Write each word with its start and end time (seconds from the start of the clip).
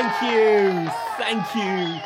Thank 0.00 0.22
you. 0.22 0.90
Thank 1.16 1.54
you. 1.56 2.00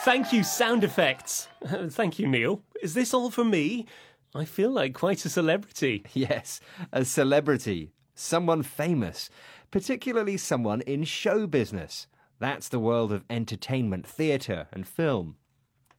Thank 0.00 0.30
you, 0.30 0.44
sound 0.44 0.84
effects. 0.84 1.48
Thank 1.88 2.18
you, 2.18 2.26
Neil. 2.26 2.60
Is 2.82 2.92
this 2.92 3.14
all 3.14 3.30
for 3.30 3.44
me? 3.44 3.86
I 4.34 4.44
feel 4.44 4.70
like 4.70 4.92
quite 4.92 5.24
a 5.24 5.30
celebrity. 5.30 6.04
Yes, 6.12 6.60
a 6.92 7.02
celebrity, 7.02 7.92
someone 8.14 8.62
famous, 8.62 9.30
particularly 9.70 10.36
someone 10.36 10.82
in 10.82 11.04
show 11.04 11.46
business. 11.46 12.08
That's 12.40 12.68
the 12.68 12.78
world 12.78 13.10
of 13.10 13.24
entertainment, 13.30 14.06
theatre, 14.06 14.68
and 14.70 14.86
film. 14.86 15.36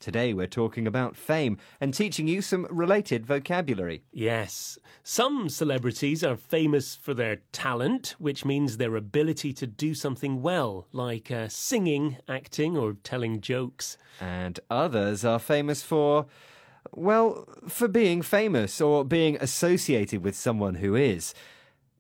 Today 0.02 0.34
we're 0.34 0.48
talking 0.48 0.88
about 0.88 1.16
fame 1.16 1.60
and 1.80 1.94
teaching 1.94 2.28
you 2.28 2.42
some 2.42 2.66
related 2.72 3.24
vocabulary. 3.24 4.02
Yes. 4.12 4.80
Some 5.04 5.48
celebrities 5.48 6.24
are 6.24 6.36
famous 6.36 6.96
for 6.96 7.14
their 7.14 7.42
talent, 7.52 8.16
which 8.18 8.44
means 8.44 8.78
their 8.78 8.96
ability 8.96 9.54
to 9.54 9.68
do 9.68 9.94
something 9.94 10.42
well, 10.42 10.88
like 10.92 11.30
uh, 11.30 11.50
singing, 11.50 12.18
acting, 12.28 12.76
or 12.76 12.94
telling 13.04 13.42
jokes. 13.42 13.96
And 14.20 14.60
others 14.72 15.24
are 15.24 15.38
famous 15.38 15.84
for, 15.84 16.26
well, 16.92 17.48
for 17.68 17.88
being 17.88 18.24
famous 18.24 18.82
or 18.82 19.06
being 19.06 19.38
associated 19.40 20.24
with 20.24 20.36
someone 20.36 20.76
who 20.76 20.96
is. 20.96 21.36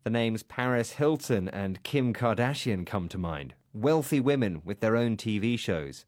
The 0.06 0.10
names 0.10 0.42
Paris 0.42 0.94
Hilton 0.94 1.50
and 1.50 1.84
Kim 1.84 2.16
Kardashian 2.16 2.84
come 2.84 3.08
to 3.10 3.20
mind. 3.20 3.54
Wealthy 3.76 4.20
women 4.20 4.64
with 4.66 4.80
their 4.80 4.98
own 4.98 5.18
TV 5.18 5.58
shows. 5.60 6.04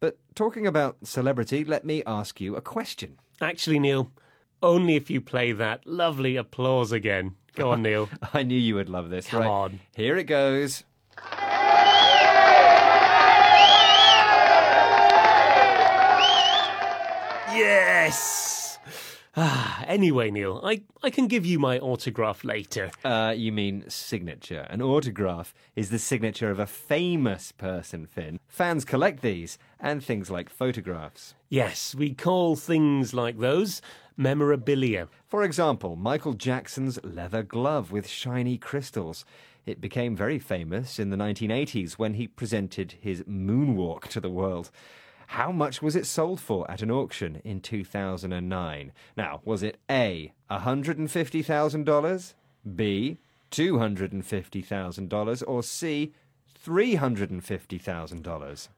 But 0.00 0.18
talking 0.34 0.66
about 0.66 0.98
celebrity, 1.04 1.64
let 1.64 1.84
me 1.84 2.02
ask 2.06 2.40
you 2.40 2.56
a 2.56 2.60
question. 2.60 3.18
Actually, 3.40 3.78
Neil, 3.78 4.10
only 4.62 4.96
if 4.96 5.10
you 5.10 5.20
play 5.20 5.52
that 5.52 5.86
lovely 5.86 6.36
applause 6.36 6.92
again. 6.92 7.36
Go 7.54 7.70
on, 7.70 7.82
Neil. 7.82 8.08
I 8.34 8.42
knew 8.42 8.58
you 8.58 8.74
would 8.74 8.88
love 8.88 9.10
this. 9.10 9.26
Come 9.26 9.40
right. 9.40 9.48
on. 9.48 9.80
Here 9.94 10.16
it 10.16 10.24
goes. 10.24 10.84
Anyway, 19.96 20.30
Neil, 20.30 20.60
I, 20.62 20.82
I 21.02 21.08
can 21.08 21.26
give 21.26 21.46
you 21.46 21.58
my 21.58 21.78
autograph 21.78 22.44
later. 22.44 22.90
Uh, 23.02 23.32
you 23.34 23.50
mean 23.50 23.88
signature. 23.88 24.66
An 24.68 24.82
autograph 24.82 25.54
is 25.74 25.88
the 25.88 25.98
signature 25.98 26.50
of 26.50 26.58
a 26.58 26.66
famous 26.66 27.50
person, 27.50 28.04
Finn. 28.04 28.38
Fans 28.46 28.84
collect 28.84 29.22
these 29.22 29.56
and 29.80 30.04
things 30.04 30.30
like 30.30 30.50
photographs. 30.50 31.34
Yes, 31.48 31.94
we 31.94 32.12
call 32.12 32.56
things 32.56 33.14
like 33.14 33.38
those 33.38 33.80
memorabilia. 34.18 35.08
For 35.28 35.42
example, 35.42 35.96
Michael 35.96 36.34
Jackson's 36.34 37.02
leather 37.02 37.42
glove 37.42 37.90
with 37.90 38.06
shiny 38.06 38.58
crystals. 38.58 39.24
It 39.64 39.80
became 39.80 40.14
very 40.14 40.38
famous 40.38 40.98
in 40.98 41.08
the 41.08 41.16
1980s 41.16 41.94
when 41.94 42.14
he 42.14 42.28
presented 42.28 42.96
his 43.00 43.22
moonwalk 43.22 44.08
to 44.08 44.20
the 44.20 44.30
world. 44.30 44.70
How 45.28 45.52
much 45.52 45.80
was 45.82 45.96
it 45.96 46.06
sold 46.06 46.40
for 46.40 46.70
at 46.70 46.82
an 46.82 46.90
auction 46.90 47.40
in 47.44 47.60
2009? 47.60 48.92
Now, 49.16 49.40
was 49.44 49.62
it 49.62 49.78
A, 49.90 50.32
$150,000, 50.50 52.34
B, 52.74 53.18
$250,000, 53.50 55.42
or 55.46 55.62
C, 55.62 56.12
$350,000? 56.64 58.68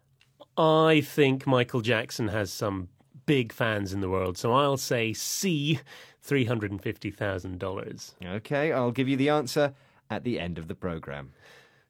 I 0.57 1.01
think 1.03 1.47
Michael 1.47 1.81
Jackson 1.81 2.27
has 2.29 2.53
some 2.53 2.89
big 3.27 3.53
fans 3.53 3.93
in 3.93 4.01
the 4.01 4.09
world, 4.09 4.39
so 4.39 4.53
I'll 4.53 4.77
say 4.77 5.13
C, 5.13 5.79
$350,000. 6.27 8.15
Okay, 8.25 8.73
I'll 8.73 8.91
give 8.91 9.09
you 9.09 9.17
the 9.17 9.29
answer 9.29 9.75
at 10.11 10.25
the 10.25 10.41
end 10.41 10.59
of 10.59 10.67
the 10.69 10.75
program. 10.75 11.33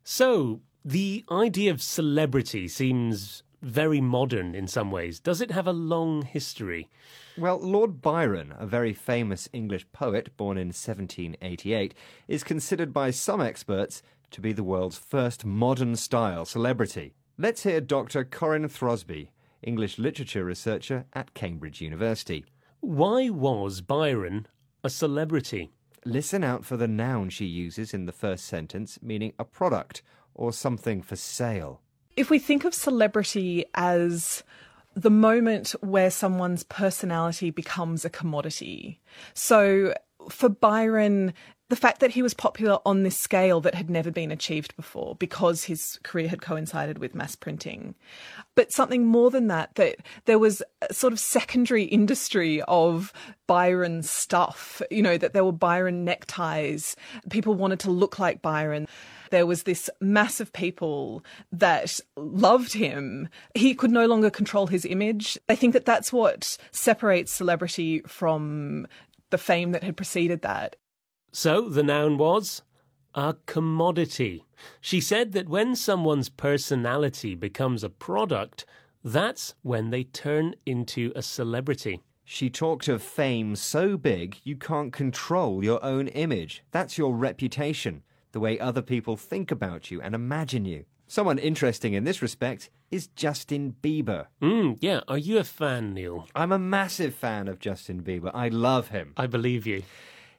So, 0.04 0.60
the 0.84 1.24
idea 1.30 1.70
of 1.70 1.82
celebrity 1.82 2.68
seems 2.68 3.42
very 3.62 4.00
modern 4.00 4.54
in 4.54 4.66
some 4.66 4.90
ways. 4.90 5.20
Does 5.20 5.40
it 5.40 5.50
have 5.50 5.66
a 5.66 5.72
long 5.72 6.22
history? 6.22 6.88
Well, 7.36 7.58
Lord 7.58 8.00
Byron, 8.00 8.54
a 8.58 8.66
very 8.66 8.92
famous 8.92 9.48
English 9.52 9.86
poet 9.92 10.36
born 10.36 10.58
in 10.58 10.68
1788, 10.68 11.94
is 12.26 12.44
considered 12.44 12.92
by 12.92 13.10
some 13.10 13.40
experts 13.40 14.02
to 14.30 14.40
be 14.40 14.52
the 14.52 14.64
world's 14.64 14.98
first 14.98 15.44
modern 15.44 15.96
style 15.96 16.44
celebrity. 16.44 17.14
Let's 17.36 17.62
hear 17.62 17.80
Dr. 17.80 18.24
Corin 18.24 18.68
Throsby, 18.68 19.30
English 19.62 19.98
literature 19.98 20.44
researcher 20.44 21.06
at 21.12 21.34
Cambridge 21.34 21.80
University. 21.80 22.44
Why 22.80 23.28
was 23.28 23.80
Byron 23.80 24.46
a 24.84 24.90
celebrity? 24.90 25.70
Listen 26.04 26.44
out 26.44 26.64
for 26.64 26.76
the 26.76 26.88
noun 26.88 27.28
she 27.28 27.44
uses 27.44 27.92
in 27.92 28.06
the 28.06 28.12
first 28.12 28.44
sentence, 28.44 28.98
meaning 29.02 29.32
a 29.38 29.44
product 29.44 30.02
or 30.34 30.52
something 30.52 31.02
for 31.02 31.16
sale. 31.16 31.80
If 32.18 32.30
we 32.30 32.40
think 32.40 32.64
of 32.64 32.74
celebrity 32.74 33.64
as 33.74 34.42
the 34.96 35.08
moment 35.08 35.76
where 35.82 36.10
someone's 36.10 36.64
personality 36.64 37.50
becomes 37.50 38.04
a 38.04 38.10
commodity. 38.10 38.98
So 39.34 39.94
for 40.28 40.48
Byron, 40.48 41.32
the 41.68 41.76
fact 41.76 42.00
that 42.00 42.10
he 42.10 42.22
was 42.22 42.34
popular 42.34 42.80
on 42.84 43.04
this 43.04 43.16
scale 43.16 43.60
that 43.60 43.76
had 43.76 43.88
never 43.88 44.10
been 44.10 44.32
achieved 44.32 44.74
before 44.74 45.14
because 45.14 45.62
his 45.62 46.00
career 46.02 46.26
had 46.26 46.42
coincided 46.42 46.98
with 46.98 47.14
mass 47.14 47.36
printing. 47.36 47.94
But 48.56 48.72
something 48.72 49.06
more 49.06 49.30
than 49.30 49.46
that, 49.46 49.76
that 49.76 49.98
there 50.24 50.40
was 50.40 50.60
a 50.82 50.92
sort 50.92 51.12
of 51.12 51.20
secondary 51.20 51.84
industry 51.84 52.62
of 52.62 53.12
Byron 53.46 54.02
stuff, 54.02 54.82
you 54.90 55.02
know, 55.02 55.18
that 55.18 55.34
there 55.34 55.44
were 55.44 55.52
Byron 55.52 56.04
neckties. 56.04 56.96
People 57.30 57.54
wanted 57.54 57.78
to 57.80 57.92
look 57.92 58.18
like 58.18 58.42
Byron. 58.42 58.88
There 59.30 59.46
was 59.46 59.62
this 59.62 59.90
mass 60.00 60.40
of 60.40 60.52
people 60.52 61.24
that 61.52 61.98
loved 62.16 62.72
him. 62.72 63.28
He 63.54 63.74
could 63.74 63.90
no 63.90 64.06
longer 64.06 64.30
control 64.30 64.66
his 64.66 64.84
image. 64.84 65.38
I 65.48 65.54
think 65.54 65.72
that 65.72 65.84
that's 65.84 66.12
what 66.12 66.56
separates 66.70 67.32
celebrity 67.32 68.00
from 68.06 68.86
the 69.30 69.38
fame 69.38 69.72
that 69.72 69.82
had 69.82 69.96
preceded 69.96 70.42
that. 70.42 70.76
So 71.32 71.68
the 71.68 71.82
noun 71.82 72.18
was 72.18 72.62
a 73.14 73.36
commodity. 73.46 74.44
She 74.80 75.00
said 75.00 75.32
that 75.32 75.48
when 75.48 75.76
someone's 75.76 76.28
personality 76.28 77.34
becomes 77.34 77.84
a 77.84 77.90
product, 77.90 78.64
that's 79.04 79.54
when 79.62 79.90
they 79.90 80.04
turn 80.04 80.54
into 80.66 81.12
a 81.14 81.22
celebrity. 81.22 82.00
She 82.24 82.50
talked 82.50 82.88
of 82.88 83.02
fame 83.02 83.56
so 83.56 83.96
big 83.96 84.38
you 84.44 84.56
can't 84.56 84.92
control 84.92 85.64
your 85.64 85.82
own 85.82 86.08
image. 86.08 86.62
That's 86.72 86.98
your 86.98 87.14
reputation, 87.14 88.02
the 88.32 88.40
way 88.40 88.58
other 88.58 88.82
people 88.82 89.16
think 89.16 89.50
about 89.50 89.90
you 89.90 90.00
and 90.00 90.14
imagine 90.14 90.64
you. 90.64 90.84
Someone 91.06 91.38
interesting 91.38 91.94
in 91.94 92.04
this 92.04 92.20
respect 92.20 92.68
is 92.90 93.06
Justin 93.08 93.76
Bieber. 93.82 94.26
Mm, 94.42 94.76
yeah, 94.80 95.00
are 95.08 95.16
you 95.16 95.38
a 95.38 95.44
fan, 95.44 95.94
Neil? 95.94 96.26
I'm 96.34 96.52
a 96.52 96.58
massive 96.58 97.14
fan 97.14 97.48
of 97.48 97.58
Justin 97.58 98.02
Bieber. 98.02 98.30
I 98.34 98.48
love 98.48 98.88
him. 98.88 99.14
I 99.16 99.26
believe 99.26 99.66
you. 99.66 99.84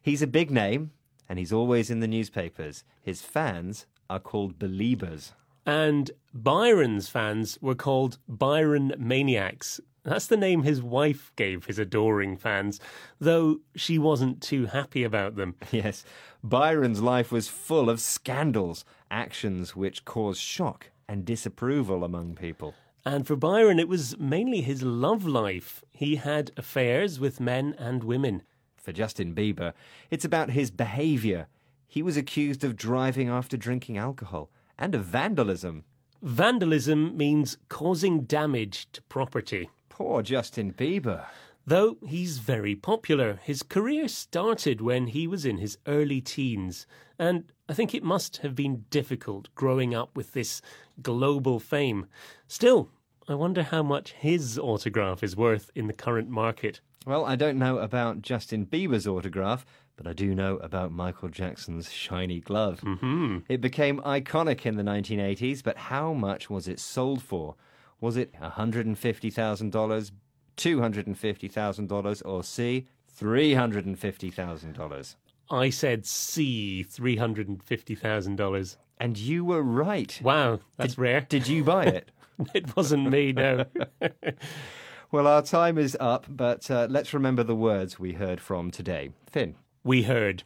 He's 0.02 0.22
a 0.22 0.28
big 0.28 0.52
name 0.52 0.92
and 1.28 1.40
he's 1.40 1.54
always 1.54 1.90
in 1.90 2.00
the 2.00 2.08
newspapers. 2.08 2.84
His 3.02 3.22
fans 3.22 3.86
are 4.10 4.20
called 4.20 4.60
Beliebers. 4.60 5.34
And 5.66 6.12
Byron's 6.34 7.10
fans 7.10 7.58
were 7.62 7.76
called 7.76 8.18
Byron 8.28 8.94
Maniacs. 8.98 9.80
That's 10.10 10.26
the 10.26 10.38
name 10.38 10.64
his 10.64 10.82
wife 10.82 11.32
gave 11.36 11.66
his 11.66 11.78
adoring 11.78 12.36
fans, 12.36 12.80
though 13.20 13.60
she 13.76 14.00
wasn't 14.00 14.42
too 14.42 14.66
happy 14.66 15.04
about 15.04 15.36
them. 15.36 15.54
Yes, 15.72 16.04
Byron's 16.44 17.00
life 17.00 17.32
was 17.32 17.48
full 17.48 17.92
of 17.92 18.02
scandals, 18.02 18.86
actions 19.12 19.76
which 19.76 20.06
caused 20.06 20.42
shock 20.42 20.90
and 21.08 21.26
disapproval 21.26 22.04
among 22.04 22.34
people. 22.34 22.74
And 23.06 23.28
for 23.28 23.36
Byron, 23.36 23.80
it 23.80 23.88
was 23.88 24.18
mainly 24.18 24.62
his 24.62 24.82
love 24.82 25.28
life. 25.28 25.84
He 25.92 26.16
had 26.16 26.50
affairs 26.58 27.20
with 27.20 27.40
men 27.40 27.76
and 27.78 28.04
women. 28.04 28.42
For 28.78 28.92
Justin 28.92 29.36
Bieber, 29.36 29.74
it's 30.10 30.26
about 30.26 30.50
his 30.50 30.72
behaviour. 30.72 31.48
He 31.88 32.02
was 32.02 32.18
accused 32.18 32.64
of 32.64 32.76
driving 32.76 33.30
after 33.30 33.58
drinking 33.58 34.00
alcohol 34.00 34.50
and 34.76 34.96
of 34.96 35.06
vandalism. 35.06 35.84
Vandalism 36.24 37.16
means 37.16 37.60
causing 37.70 38.22
damage 38.22 38.92
to 38.94 39.04
property. 39.04 39.70
Poor 40.00 40.22
Justin 40.22 40.72
Bieber. 40.72 41.26
Though 41.68 41.98
he's 42.08 42.38
very 42.38 42.74
popular, 42.74 43.38
his 43.44 43.62
career 43.62 44.08
started 44.08 44.80
when 44.80 45.08
he 45.08 45.28
was 45.28 45.46
in 45.46 45.58
his 45.58 45.78
early 45.86 46.22
teens, 46.22 46.88
and 47.20 47.52
I 47.68 47.74
think 47.74 47.94
it 47.94 48.02
must 48.02 48.38
have 48.38 48.56
been 48.56 48.86
difficult 48.90 49.54
growing 49.56 49.94
up 49.94 50.16
with 50.16 50.32
this 50.32 50.62
global 51.02 51.60
fame. 51.60 52.06
Still, 52.48 52.90
I 53.28 53.34
wonder 53.34 53.62
how 53.62 53.84
much 53.84 54.14
his 54.14 54.58
autograph 54.58 55.22
is 55.22 55.36
worth 55.36 55.70
in 55.76 55.88
the 55.88 55.94
current 55.94 56.30
market. 56.30 56.80
Well, 57.06 57.26
I 57.26 57.36
don't 57.36 57.60
know 57.60 57.80
about 57.80 58.22
Justin 58.22 58.66
Bieber's 58.66 59.06
autograph, 59.06 59.66
but 59.98 60.08
I 60.08 60.14
do 60.14 60.34
know 60.34 60.60
about 60.60 60.94
Michael 60.94 61.28
Jackson's 61.28 61.92
shiny 61.92 62.40
glove. 62.40 62.80
Mm-hmm. 62.86 63.40
It 63.50 63.60
became 63.60 64.00
iconic 64.00 64.66
in 64.66 64.78
the 64.78 64.84
1980s, 64.84 65.62
but 65.62 65.76
how 65.76 66.14
much 66.14 66.50
was 66.50 66.70
it 66.70 66.80
sold 66.80 67.22
for? 67.22 67.56
Was 68.02 68.18
it 68.18 68.34
$150,000, 68.34 70.12
$250,000, 70.58 72.22
or 72.26 72.44
C, 72.44 72.88
$350,000? 73.20 75.16
I 75.52 75.70
said 75.70 76.06
C, 76.06 76.86
$350,000. 76.88 78.78
And 79.02 79.18
you 79.18 79.46
were 79.46 79.64
right. 79.64 80.20
Wow, 80.24 80.60
that's 80.78 80.98
rare. 80.98 81.22
Did 81.22 81.48
you 81.48 81.64
buy 81.64 81.86
it? 81.86 82.12
It 82.54 82.74
wasn't 82.78 83.10
me, 83.10 83.34
no. 83.34 83.66
well, 85.12 85.28
our 85.28 85.42
time 85.42 85.78
is 85.78 85.98
up, 86.00 86.26
but 86.30 86.72
uh, 86.72 86.88
let's 86.90 87.14
remember 87.14 87.44
the 87.44 87.54
words 87.54 88.00
we 88.00 88.14
heard 88.14 88.40
from 88.40 88.72
today. 88.72 89.10
Finn. 89.30 89.56
we 89.84 90.04
heard 90.04 90.44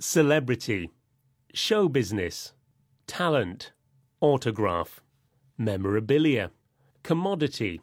celebrity, 0.00 0.90
show 1.54 1.88
business, 1.88 2.52
talent, 3.06 3.70
autograph, 4.20 5.04
memorabilia, 5.56 6.50
commodity, 7.06 7.80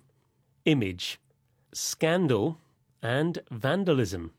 image, 0.65 1.17
scandal, 1.73 2.57
and 3.01 3.39
vandalism. 3.49 4.33